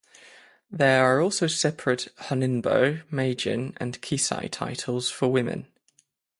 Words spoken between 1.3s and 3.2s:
separate Honinbo,